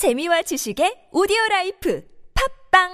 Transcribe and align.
재미와 0.00 0.40
지식의 0.40 1.12
오디오 1.12 1.36
라이프 1.50 2.02
팝빵 2.72 2.88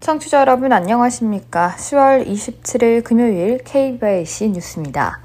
청취자 0.00 0.40
여러분 0.40 0.72
안녕하십니까? 0.72 1.76
10월 1.78 2.26
27일 2.26 3.04
금요일 3.04 3.58
KBS 3.62 4.50
뉴스입니다. 4.50 5.23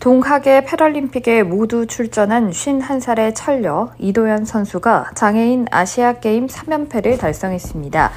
동학의 0.00 0.66
패럴림픽에 0.66 1.42
모두 1.42 1.86
출전한 1.86 2.50
51살의 2.50 3.34
철녀 3.34 3.92
이도현 3.98 4.44
선수가 4.44 5.12
장애인 5.14 5.66
아시아게임 5.70 6.46
3연패를 6.46 7.18
달성했습니다. 7.18 8.12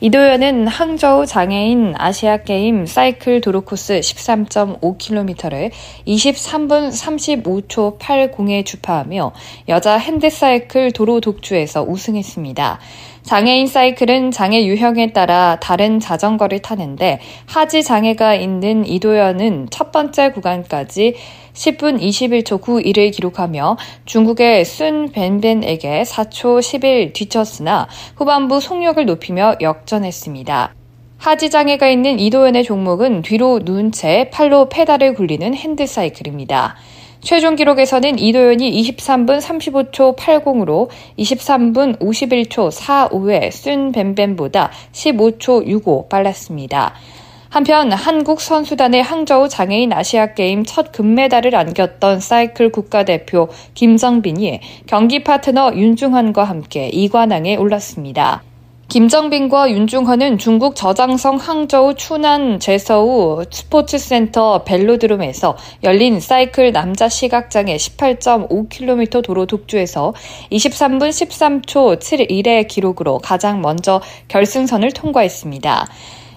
이도현은 0.00 0.68
항저우 0.68 1.26
장애인 1.26 1.94
아시아게임 1.96 2.86
사이클 2.86 3.40
도로코스 3.40 4.00
13.5km를 4.00 5.70
23분 6.06 6.90
35초 6.90 7.98
80에 7.98 8.64
주파하며 8.64 9.32
여자 9.68 9.98
핸드사이클 9.98 10.92
도로 10.92 11.20
독주에서 11.20 11.82
우승했습니다. 11.82 12.78
장애인 13.24 13.66
사이클은 13.66 14.32
장애 14.32 14.66
유형에 14.66 15.12
따라 15.12 15.56
다른 15.58 15.98
자전거를 15.98 16.60
타는데 16.60 17.20
하지 17.46 17.82
장애가 17.82 18.34
있는 18.34 18.86
이도현은 18.86 19.68
첫 19.70 19.92
번째 19.92 20.30
구간까지 20.32 21.14
10분 21.54 21.98
21초 21.98 22.60
91을 22.60 23.10
기록하며 23.12 23.78
중국의 24.04 24.66
순 24.66 25.10
벤벤에게 25.10 26.02
4초 26.02 26.60
11 26.60 27.14
뒤쳤으나 27.14 27.88
후반부 28.16 28.60
속력을 28.60 29.04
높이며 29.06 29.56
역전했습니다. 29.62 30.74
하지 31.16 31.48
장애가 31.48 31.88
있는 31.88 32.20
이도현의 32.20 32.64
종목은 32.64 33.22
뒤로 33.22 33.58
누운 33.62 33.90
채 33.90 34.28
팔로 34.30 34.68
페달을 34.68 35.14
굴리는 35.14 35.54
핸드사이클입니다. 35.54 36.76
최종 37.24 37.56
기록에서는 37.56 38.18
이도현이 38.18 38.70
23분 38.82 39.40
35초 39.40 40.14
80으로 40.14 40.90
23분 41.18 41.98
51초 41.98 42.70
45에 42.70 43.50
순 43.50 43.92
뱀뱀보다 43.92 44.70
15초 44.92 45.66
65 45.66 46.08
빨랐습니다. 46.10 46.92
한편 47.48 47.92
한국 47.92 48.42
선수단의 48.42 49.02
항저우 49.02 49.48
장애인 49.48 49.94
아시아 49.94 50.34
게임 50.34 50.64
첫 50.64 50.92
금메달을 50.92 51.56
안겼던 51.56 52.20
사이클 52.20 52.70
국가대표 52.70 53.48
김정빈이 53.72 54.60
경기 54.86 55.24
파트너 55.24 55.72
윤중환과 55.74 56.44
함께 56.44 56.88
이관왕에 56.88 57.56
올랐습니다. 57.56 58.42
김정빈과 58.88 59.70
윤중헌은 59.70 60.38
중국 60.38 60.76
저장성 60.76 61.36
항저우 61.36 61.94
추난 61.94 62.60
제서우 62.60 63.44
스포츠센터 63.50 64.62
벨로드롬에서 64.64 65.56
열린 65.82 66.20
사이클 66.20 66.72
남자 66.72 67.08
시각장애 67.08 67.76
18.5km 67.76 69.24
도로 69.24 69.46
독주에서 69.46 70.12
23분 70.52 71.08
13초 71.08 71.98
71의 71.98 72.68
기록으로 72.68 73.18
가장 73.18 73.62
먼저 73.62 74.02
결승선을 74.28 74.92
통과했습니다. 74.92 75.88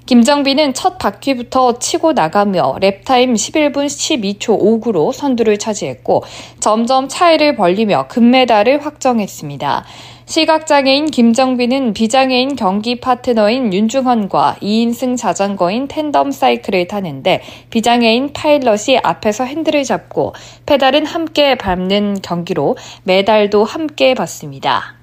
김정빈은 0.07 0.73
첫 0.73 0.97
바퀴부터 0.97 1.79
치고 1.79 2.13
나가며 2.13 2.77
랩타임 2.81 3.33
11분 3.33 3.87
12초 3.87 4.57
59로 4.57 5.11
선두를 5.11 5.59
차지했고 5.59 6.23
점점 6.61 7.09
차이를 7.09 7.57
벌리며 7.57 8.07
금메달을 8.07 8.85
확정했습니다. 8.85 9.85
시각장애인 10.27 11.05
김정빈은 11.05 11.93
비장애인 11.93 12.57
경기 12.57 12.99
파트너인 12.99 13.71
윤중헌과 13.71 14.57
2인승 14.61 15.15
자전거인 15.15 15.87
tandem 15.87 16.31
사이클을 16.31 16.87
타는데 16.87 17.41
비장애인 17.69 18.33
파일럿이 18.33 18.97
앞에서 19.01 19.45
핸들을 19.45 19.85
잡고 19.85 20.33
페달은 20.65 21.05
함께 21.05 21.55
밟는 21.55 22.21
경기로 22.21 22.75
메달도 23.05 23.63
함께 23.63 24.13
받습니다. 24.15 24.96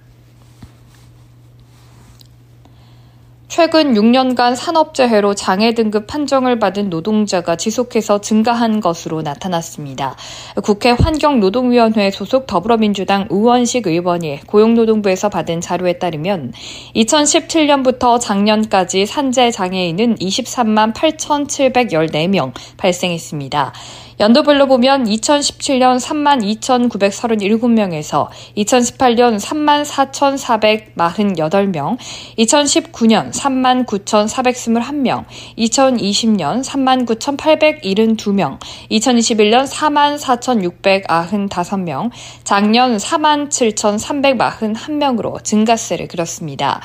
최근 3.57 3.95
6년간 3.95 4.57
산업재해로 4.57 5.37
장애 5.37 5.75
등급 5.75 6.09
판정을 6.09 6.59
받은 6.59 6.91
노동자가 6.91 7.55
지속해서 7.55 8.21
증가한 8.21 8.81
것으로 8.81 9.23
나타났습니다. 9.23 10.17
국회 10.65 10.91
환경노동위원회 10.91 12.11
소속 12.11 12.49
더불어민주당 12.49 13.29
우원식 13.31 13.87
의원이 13.87 14.41
고용노동부에서 14.49 15.29
받은 15.29 15.61
자료에 15.61 16.01
따르면 16.01 16.53
2017년부터 16.97 18.19
작년까지 18.19 19.07
산재 19.07 19.53
장애인은 19.53 20.17
23만 20.17 20.93
8,714명 20.93 22.51
발생했습니다. 22.77 23.73
연도별로 24.21 24.67
보면 24.67 25.05
2017년 25.05 25.99
3만 25.99 26.43
2,937명에서 26.61 28.29
2018년 28.57 29.41
3만 29.41 29.85
4,448명, 29.85 31.97
2019년 32.39 33.33
3만 33.33 33.87
9,421명, 33.87 35.25
2020년 35.59 36.63
3만 36.63 37.07
9,872명, 37.07 38.59
2021년 38.91 39.67
4만 39.69 40.19
4,695명, 40.19 42.11
작년 42.45 42.97
4만 42.97 43.49
7,341명으로 43.49 45.43
증가세를 45.43 46.07
그렸습니다. 46.09 46.83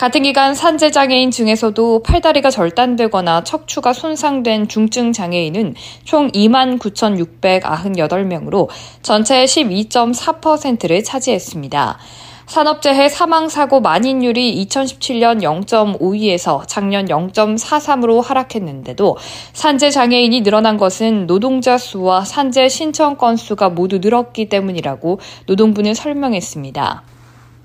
같은 0.00 0.22
기간 0.22 0.54
산재 0.54 0.90
장애인 0.92 1.30
중에서도 1.30 2.02
팔다리가 2.02 2.48
절단되거나 2.48 3.44
척추가 3.44 3.92
손상된 3.92 4.66
중증 4.66 5.12
장애인은 5.12 5.74
총 6.04 6.30
2만 6.30 6.78
9,698명으로 6.78 8.70
전체의 9.02 9.46
12.4%를 9.46 11.04
차지했습니다. 11.04 11.98
산업재해 12.46 13.10
사망사고 13.10 13.82
만인율이 13.82 14.64
2017년 14.64 15.42
0.52에서 15.66 16.62
작년 16.66 17.04
0.43으로 17.04 18.22
하락했는데도 18.22 19.18
산재 19.52 19.90
장애인이 19.90 20.40
늘어난 20.40 20.78
것은 20.78 21.26
노동자 21.26 21.76
수와 21.76 22.24
산재 22.24 22.70
신청 22.70 23.18
건수가 23.18 23.68
모두 23.68 23.98
늘었기 23.98 24.48
때문이라고 24.48 25.20
노동부는 25.44 25.92
설명했습니다. 25.92 27.02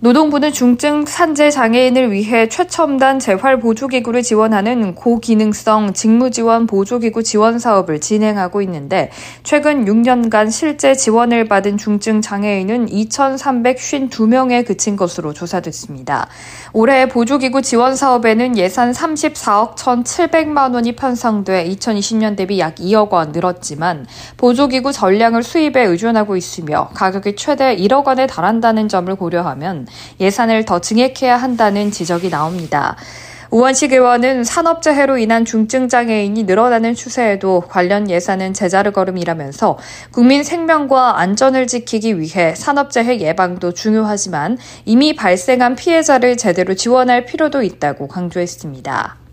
노동부는 0.05 0.53
중증 0.53 1.07
산재 1.07 1.49
장애인을 1.49 2.11
위해 2.11 2.47
최첨단 2.47 3.17
재활 3.17 3.59
보조기구를 3.59 4.21
지원하는 4.21 4.93
고기능성 4.93 5.93
직무지원 5.93 6.67
보조기구 6.67 7.23
지원 7.23 7.57
사업을 7.57 7.99
진행하고 7.99 8.61
있는데 8.61 9.09
최근 9.41 9.85
6년간 9.85 10.51
실제 10.51 10.93
지원을 10.93 11.45
받은 11.45 11.79
중증 11.79 12.21
장애인은 12.21 12.85
2,352명에 12.85 14.63
그친 14.67 14.95
것으로 14.95 15.33
조사됐습니다. 15.33 16.27
올해 16.73 17.07
보조기구 17.07 17.63
지원 17.63 17.95
사업에는 17.95 18.59
예산 18.59 18.91
34억 18.91 19.73
1,700만 19.73 20.75
원이 20.75 20.95
편성돼 20.95 21.67
2020년 21.67 22.35
대비 22.35 22.59
약 22.59 22.75
2억 22.75 23.09
원 23.09 23.31
늘었지만 23.31 24.05
보조기구 24.37 24.91
전량을 24.91 25.41
수입에 25.41 25.81
의존하고 25.81 26.37
있으며 26.37 26.89
가격이 26.93 27.35
최대 27.37 27.75
1억 27.75 28.05
원에 28.05 28.27
달한다는 28.27 28.87
점을 28.87 29.15
고려하면 29.15 29.87
예산을 30.19 30.65
더 30.65 30.79
증액해야 30.79 31.37
한다는 31.37 31.91
지적이 31.91 32.29
나옵니다. 32.29 32.95
우원식 33.51 33.93
의원은 33.93 34.43
산업재해로 34.43 35.17
인한 35.17 35.45
중증장애인이 35.45 36.43
늘어나는 36.43 36.93
추세에도 36.93 37.61
관련 37.61 38.09
예산은 38.09 38.53
제자를 38.53 38.91
걸음이라면서 38.91 39.77
국민 40.11 40.43
생명과 40.43 41.19
안전을 41.19 41.67
지키기 41.67 42.19
위해 42.19 42.53
산업재해 42.55 43.19
예방도 43.19 43.73
중요하지만 43.73 44.57
이미 44.83 45.15
발생한 45.15 45.75
피해자를 45.75 46.37
제대로 46.37 46.73
지원할 46.73 47.25
필요도 47.25 47.63
있다고 47.63 48.07
강조했습니다. 48.07 49.24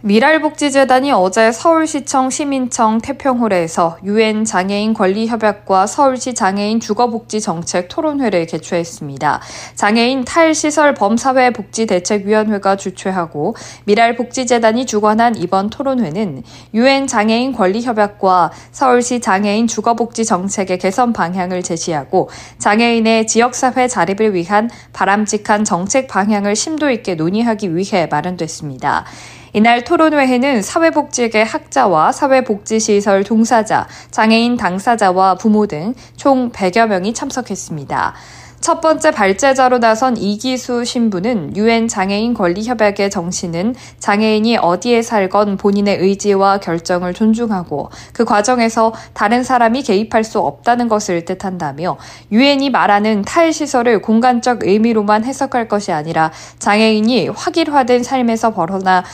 미랄복지재단이 0.00 1.10
어제 1.10 1.50
서울시청 1.50 2.30
시민청 2.30 3.00
태평홀에서 3.00 3.98
유엔 4.04 4.44
장애인 4.44 4.94
권리 4.94 5.26
협약과 5.26 5.88
서울시 5.88 6.34
장애인 6.34 6.78
주거복지 6.78 7.40
정책 7.40 7.88
토론회를 7.88 8.46
개최했습니다. 8.46 9.40
장애인 9.74 10.24
탈시설 10.24 10.94
범사회 10.94 11.50
복지 11.50 11.86
대책위원회가 11.86 12.76
주최하고 12.76 13.56
미랄복지재단이 13.86 14.86
주관한 14.86 15.34
이번 15.34 15.68
토론회는 15.68 16.44
유엔 16.74 17.08
장애인 17.08 17.50
권리 17.50 17.82
협약과 17.82 18.52
서울시 18.70 19.18
장애인 19.18 19.66
주거복지 19.66 20.24
정책의 20.24 20.78
개선 20.78 21.12
방향을 21.12 21.64
제시하고 21.64 22.30
장애인의 22.58 23.26
지역사회 23.26 23.88
자립을 23.88 24.32
위한 24.32 24.70
바람직한 24.92 25.64
정책 25.64 26.06
방향을 26.06 26.54
심도 26.54 26.88
있게 26.88 27.16
논의하기 27.16 27.74
위해 27.74 28.06
마련됐습니다. 28.06 29.04
이날 29.52 29.84
토론회에는 29.84 30.62
사회복지계 30.62 31.42
학자와 31.42 32.12
사회복지시설 32.12 33.24
종사자, 33.24 33.86
장애인 34.10 34.56
당사자와 34.56 35.36
부모 35.36 35.66
등 35.66 35.94
총 36.16 36.50
100여 36.52 36.86
명이 36.88 37.14
참석했습니다. 37.14 38.14
첫 38.60 38.80
번째 38.80 39.12
발제자로 39.12 39.78
나선 39.78 40.16
이기수 40.16 40.84
신부는 40.84 41.56
유엔 41.56 41.86
장애인 41.86 42.34
권리협약의 42.34 43.08
정신은 43.08 43.76
장애인이 44.00 44.56
어디에 44.56 45.00
살건 45.02 45.58
본인의 45.58 45.98
의지와 45.98 46.58
결정을 46.58 47.14
존중하고 47.14 47.90
그 48.12 48.24
과정에서 48.24 48.92
다른 49.14 49.44
사람이 49.44 49.82
개입할 49.84 50.24
수 50.24 50.40
없다는 50.40 50.88
것을 50.88 51.24
뜻한다며 51.24 51.98
유엔이 52.32 52.70
말하는 52.70 53.22
탈시설을 53.22 54.02
공간적 54.02 54.64
의미로만 54.64 55.24
해석할 55.24 55.68
것이 55.68 55.92
아니라 55.92 56.32
장애인이 56.58 57.28
확일화된 57.28 58.02
삶에서 58.02 58.52
벗어나 58.52 59.04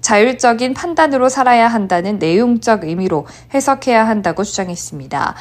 자율적인 0.00 0.74
판단으로 0.74 1.28
살아야 1.28 1.68
한다는 1.68 2.18
내용적 2.18 2.84
의미로 2.84 3.26
해석해야 3.54 4.06
한다고 4.06 4.44
주장했습니다. 4.44 5.34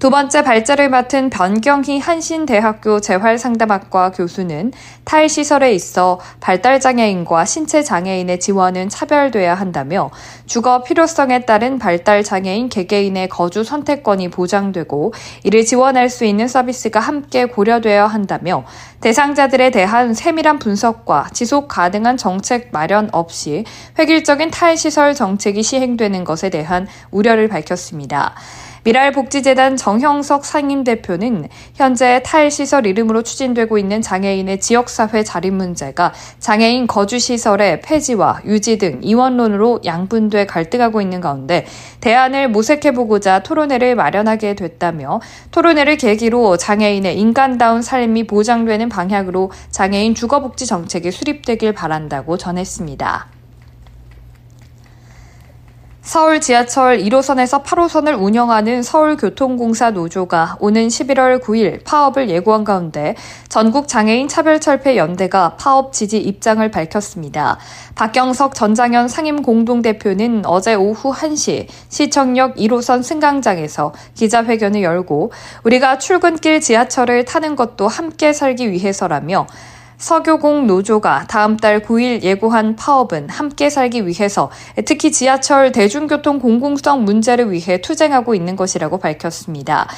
두 0.00 0.08
번째 0.08 0.42
발제를 0.42 0.88
맡은 0.88 1.28
변경희 1.28 1.98
한신대학교 1.98 3.02
재활상담학과 3.02 4.12
교수는 4.12 4.72
탈시설에 5.04 5.74
있어 5.74 6.18
발달장애인과 6.40 7.44
신체장애인의 7.44 8.40
지원은 8.40 8.88
차별돼야 8.88 9.54
한다며 9.54 10.10
주거 10.46 10.82
필요성에 10.84 11.44
따른 11.44 11.78
발달장애인 11.78 12.70
개개인의 12.70 13.28
거주 13.28 13.62
선택권이 13.62 14.30
보장되고 14.30 15.12
이를 15.44 15.66
지원할 15.66 16.08
수 16.08 16.24
있는 16.24 16.48
서비스가 16.48 16.98
함께 16.98 17.44
고려되어야 17.44 18.06
한다며 18.06 18.64
대상자들에 19.02 19.70
대한 19.70 20.14
세밀한 20.14 20.60
분석과 20.60 21.28
지속 21.34 21.68
가능한 21.68 22.16
정책 22.16 22.70
마련 22.72 23.10
없이 23.12 23.66
획일적인 23.98 24.50
탈시설 24.50 25.14
정책이 25.14 25.62
시행되는 25.62 26.24
것에 26.24 26.48
대한 26.48 26.88
우려를 27.10 27.48
밝혔습니다. 27.48 28.34
미랄복지재단 28.82 29.76
정형석 29.76 30.44
상임대표는 30.46 31.48
현재 31.74 32.22
탈시설 32.24 32.86
이름으로 32.86 33.22
추진되고 33.22 33.76
있는 33.76 34.00
장애인의 34.00 34.60
지역사회 34.60 35.22
자립 35.22 35.52
문제가 35.52 36.14
장애인 36.38 36.86
거주시설의 36.86 37.82
폐지와 37.82 38.40
유지 38.46 38.78
등 38.78 39.00
이원론으로 39.02 39.80
양분돼 39.84 40.46
갈등하고 40.46 41.02
있는 41.02 41.20
가운데 41.20 41.66
대안을 42.00 42.48
모색해보고자 42.48 43.42
토론회를 43.42 43.96
마련하게 43.96 44.54
됐다며 44.54 45.20
토론회를 45.50 45.98
계기로 45.98 46.56
장애인의 46.56 47.18
인간다운 47.18 47.82
삶이 47.82 48.26
보장되는 48.26 48.88
방향으로 48.88 49.50
장애인 49.70 50.14
주거복지 50.14 50.64
정책이 50.64 51.10
수립되길 51.10 51.74
바란다고 51.74 52.38
전했습니다. 52.38 53.39
서울 56.02 56.40
지하철 56.40 56.98
1호선에서 56.98 57.62
8호선을 57.62 58.20
운영하는 58.20 58.82
서울교통공사 58.82 59.90
노조가 59.90 60.56
오는 60.58 60.88
11월 60.88 61.42
9일 61.42 61.84
파업을 61.84 62.30
예고한 62.30 62.64
가운데 62.64 63.14
전국 63.50 63.86
장애인 63.86 64.26
차별철폐 64.26 64.96
연대가 64.96 65.56
파업 65.56 65.92
지지 65.92 66.18
입장을 66.18 66.68
밝혔습니다. 66.70 67.58
박경석 67.96 68.54
전장현 68.54 69.08
상임 69.08 69.42
공동대표는 69.42 70.46
어제 70.46 70.74
오후 70.74 71.12
1시 71.12 71.66
시청역 71.90 72.56
1호선 72.56 73.02
승강장에서 73.02 73.92
기자회견을 74.14 74.82
열고 74.82 75.32
우리가 75.64 75.98
출근길 75.98 76.62
지하철을 76.62 77.26
타는 77.26 77.56
것도 77.56 77.88
함께 77.88 78.32
살기 78.32 78.70
위해서라며 78.70 79.46
서교공 80.00 80.66
노조가 80.66 81.26
다음 81.28 81.58
달 81.58 81.82
9일 81.82 82.22
예고한 82.22 82.74
파업은 82.74 83.28
함께 83.28 83.68
살기 83.68 84.06
위해서 84.06 84.50
특히 84.86 85.12
지하철 85.12 85.72
대중교통 85.72 86.38
공공성 86.38 87.04
문제를 87.04 87.52
위해 87.52 87.82
투쟁하고 87.82 88.34
있는 88.34 88.56
것이라고 88.56 88.96
밝혔습니다. 88.96 89.88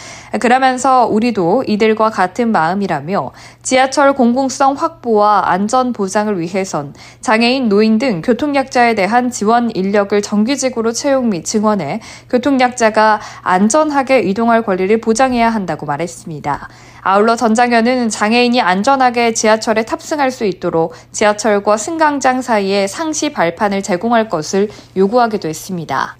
그러면서 0.40 1.06
우리도 1.06 1.62
이들과 1.69 2.10
같은 2.10 2.50
마음이라며 2.50 3.31
지하철 3.62 4.14
공공성 4.14 4.75
확보와 4.75 5.44
안전 5.46 5.93
보장을 5.93 6.37
위해선 6.40 6.94
장애인, 7.20 7.69
노인 7.69 7.98
등 7.98 8.22
교통약자에 8.22 8.96
대한 8.96 9.31
지원 9.31 9.70
인력을 9.70 10.20
정규직으로 10.20 10.90
채용 10.90 11.28
및 11.28 11.44
증원해 11.44 12.00
교통약자가 12.28 13.20
안전하게 13.43 14.22
이동할 14.22 14.62
권리를 14.62 15.00
보장해야 15.00 15.48
한다고 15.48 15.87
말했습니다. 15.87 16.69
아울러 17.04 17.34
전장현은 17.34 18.10
장애인이 18.10 18.60
안전하게 18.60 19.34
지하철에 19.34 19.84
탑승할 19.84 20.31
수 20.31 20.44
있도록 20.44 20.94
지하철과 21.10 21.76
승강장 21.76 22.43
사이에 22.43 22.87
상시 22.87 23.32
발판을 23.32 23.82
제공할 23.82 24.28
것을 24.28 24.69
요구하기도 24.96 25.49
했습니다. 25.49 26.16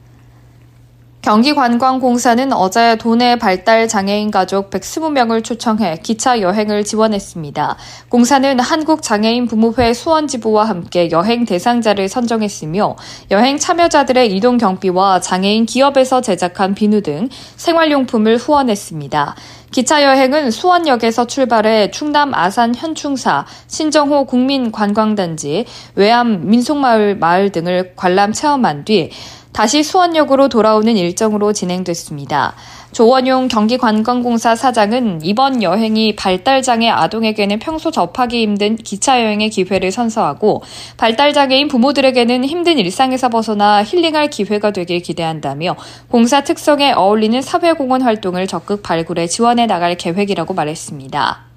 경기관광공사는 1.23 2.53
어제 2.53 2.97
도내 2.97 3.37
발달 3.37 3.87
장애인 3.87 4.33
가족 4.33 4.71
120명을 4.71 5.45
초청해 5.45 6.01
기차 6.03 6.41
여행을 6.41 6.85
지원했습니다. 6.85 7.77
공사는 8.09 8.59
한국장애인 8.59 9.47
부모회 9.47 9.95
수원지부와 9.95 10.65
함께 10.65 11.13
여행 11.13 11.45
대상자를 11.45 12.09
선정했으며 12.09 12.97
여행 13.31 13.57
참여자들의 13.57 14.35
이동 14.35 14.59
경비와 14.59 15.21
장애인 15.21 15.67
기업에서 15.67 16.21
제작한 16.23 16.75
비누 16.75 17.03
등 17.03 17.29
생활용품을 17.55 18.37
후원했습니다. 18.39 19.37
기차 19.71 20.03
여행은 20.03 20.51
수원역에서 20.51 21.27
출발해 21.29 21.93
충남 21.93 22.35
아산 22.35 22.75
현충사, 22.75 23.47
신정호 23.69 24.27
국민관광단지, 24.27 25.65
외암 25.95 26.49
민속마을 26.49 27.17
마을 27.17 27.53
등을 27.53 27.95
관람 27.97 28.33
체험한 28.33 28.85
뒤 28.85 29.11
다시 29.53 29.83
수원역으로 29.83 30.49
돌아오는 30.49 30.97
일정으로 30.97 31.53
진행됐습니다. 31.53 32.55
조원용 32.93 33.49
경기관광공사 33.49 34.55
사장은 34.55 35.21
이번 35.23 35.63
여행이 35.63 36.17
발달장애 36.17 36.89
아동에게는 36.91 37.59
평소 37.59 37.91
접하기 37.91 38.43
힘든 38.43 38.77
기차 38.77 39.23
여행의 39.23 39.51
기회를 39.51 39.91
선서하고 39.91 40.63
발달장애인 40.99 41.69
부모들에게는 41.69 42.45
힘든 42.45 42.79
일상에서 42.79 43.29
벗어나 43.31 43.83
힐링할 43.83 44.29
기회가 44.29 44.73
되길 44.73 45.01
기대한다며 45.01 45.77
공사 46.11 46.43
특성에 46.43 46.93
어울리는 46.93 47.41
사회공헌 47.41 48.03
활동을 48.03 48.47
적극 48.47 48.83
발굴해 48.83 49.27
지원해 49.27 49.67
나갈 49.67 49.97
계획이라고 49.97 50.53
말했습니다. 50.53 51.52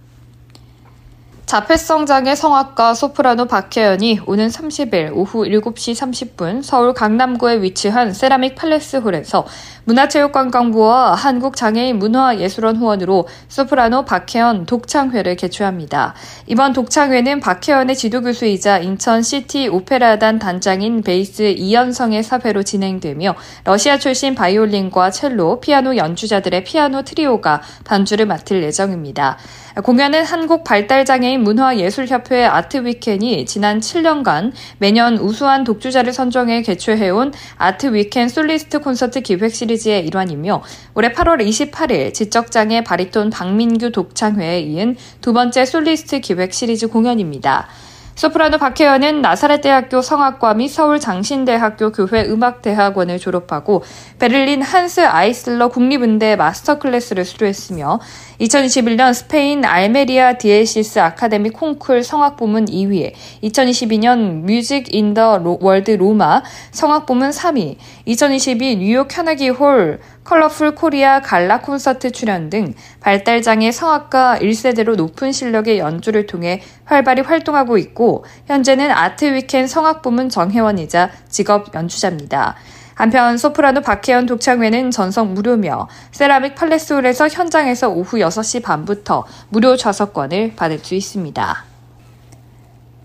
자폐성 1.55 2.05
장애 2.05 2.35
성악가 2.35 2.93
소프라노 2.93 3.45
박혜연이 3.45 4.19
오는 4.25 4.49
30일 4.49 5.15
오후 5.15 5.45
7시 5.45 5.95
30분 5.95 6.61
서울 6.61 6.93
강남구에 6.93 7.61
위치한 7.61 8.11
세라믹 8.11 8.55
팔레스 8.55 8.97
홀에서 8.97 9.45
문화체육관광부와 9.85 11.13
한국장애인 11.13 11.97
문화예술원 11.97 12.75
후원으로 12.75 13.29
소프라노 13.47 14.03
박혜연 14.03 14.65
독창회를 14.65 15.37
개최합니다. 15.37 16.13
이번 16.47 16.73
독창회는 16.73 17.39
박혜연의 17.39 17.95
지도교수이자 17.95 18.79
인천 18.79 19.21
시티 19.21 19.69
오페라단 19.69 20.39
단장인 20.39 21.03
베이스 21.03 21.43
이연성의 21.43 22.23
사회로 22.23 22.63
진행되며 22.63 23.33
러시아 23.63 23.97
출신 23.97 24.35
바이올린과 24.35 25.11
첼로, 25.11 25.61
피아노 25.61 25.95
연주자들의 25.95 26.65
피아노 26.65 27.03
트리오가 27.03 27.61
반주를 27.85 28.25
맡을 28.25 28.61
예정입니다. 28.63 29.37
공연은 29.83 30.23
한국 30.23 30.63
발달장애인 30.63 31.43
문화예술협회 31.45 32.43
아트위캔이 32.43 33.45
지난 33.45 33.79
7년간 33.79 34.51
매년 34.79 35.17
우수한 35.17 35.63
독주자를 35.63 36.11
선정해 36.11 36.61
개최해온 36.63 37.31
아트위캔 37.57 38.27
솔리스트 38.27 38.79
콘서트 38.79 39.21
기획 39.21 39.53
시리즈의 39.55 40.05
일환이며 40.07 40.63
올해 40.95 41.13
8월 41.13 41.47
28일 41.47 42.13
지적장애 42.13 42.83
바리톤 42.83 43.29
박민규 43.29 43.91
독창회에 43.91 44.59
이은 44.61 44.97
두 45.21 45.31
번째 45.31 45.65
솔리스트 45.65 46.19
기획 46.19 46.53
시리즈 46.53 46.87
공연입니다. 46.87 47.67
소프라노 48.15 48.59
박혜연은 48.59 49.21
나사렛대학교 49.21 50.01
성악과 50.01 50.53
및 50.53 50.69
서울 50.69 51.01
장신대학교 51.01 51.91
교회 51.91 52.23
음악대학원을 52.23 53.19
졸업하고 53.19 53.83
베를린 54.19 54.61
한스 54.61 55.01
아이슬러 55.05 55.67
국립음대 55.67 56.37
마스터 56.37 56.79
클래스를 56.79 57.25
수료했으며 57.25 57.99
2021년 58.39 59.13
스페인 59.13 59.65
알메리아 59.65 60.37
디에시스 60.37 60.99
아카데미 60.99 61.49
콩쿨 61.49 62.03
성악 62.03 62.37
부문 62.37 62.65
2위, 62.65 63.11
2022년 63.43 64.43
뮤직 64.45 64.95
인 64.95 65.13
더 65.13 65.41
월드 65.61 65.91
로마 65.91 66.41
성악 66.71 67.05
부문 67.05 67.29
3위, 67.29 67.75
2022 68.05 68.77
뉴욕 68.77 69.07
카네기 69.07 69.49
홀 69.49 69.99
컬러풀 70.25 70.73
코리아 70.73 71.21
갈라 71.21 71.61
콘서트 71.61 72.11
출연 72.11 72.49
등 72.49 72.73
발달장애 72.99 73.71
성악가 73.71 74.39
1세대로 74.39 74.95
높은 74.95 75.31
실력의 75.31 75.77
연주를 75.77 76.25
통해 76.25 76.61
활발히 76.83 77.21
활동하고 77.21 77.77
있고 77.77 78.25
현재는 78.47 78.89
아트위캔 78.91 79.67
성악 79.67 80.01
부문 80.01 80.29
정회원이자 80.29 81.11
직업 81.29 81.73
연주자입니다. 81.75 82.55
한편 82.95 83.37
소프라노 83.37 83.81
박혜연 83.81 84.25
독창회는 84.25 84.89
전석 84.89 85.27
무료며 85.27 85.89
세라믹 86.11 86.55
팔레스홀에서 86.55 87.27
현장에서 87.27 87.89
오후 87.89 88.17
6시 88.17 88.63
반부터 88.63 89.25
무료 89.49 89.77
좌석권을 89.77 90.53
받을 90.55 90.79
수 90.79 90.95
있습니다. 90.95 91.74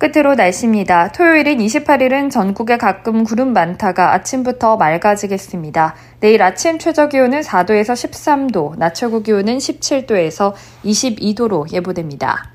끝으로 0.01 0.35
날씨입니다. 0.35 1.13
토요일인 1.13 1.59
28일은 1.59 2.31
전국에 2.31 2.79
가끔 2.79 3.23
구름 3.23 3.53
많다가 3.53 4.15
아침부터 4.15 4.79
맑아지겠습니다. 4.79 5.95
내일 6.21 6.43
아침 6.43 6.79
최저 6.79 7.11
기온은 7.11 7.43
4도에서 7.43 7.93
13도, 7.93 8.79
낮 8.79 8.95
최고 8.95 9.23
기온은 9.23 9.59
17도에서 9.59 10.55
22도로 10.87 11.71
예보됩니다. 11.71 12.51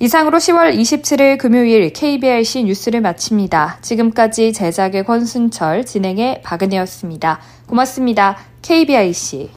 이상으로 0.00 0.38
10월 0.38 0.76
27일 0.76 1.38
금요일 1.38 1.92
KBRC 1.92 2.64
뉴스를 2.64 3.00
마칩니다. 3.00 3.78
지금까지 3.80 4.52
제작의 4.52 5.04
권순철, 5.04 5.86
진행의 5.86 6.42
박은혜였습니다. 6.42 7.38
고맙습니다. 7.68 8.36
KBRC. 8.60 9.50